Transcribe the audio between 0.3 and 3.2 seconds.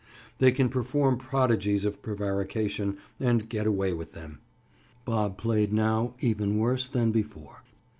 They can perform prodigies of prevarication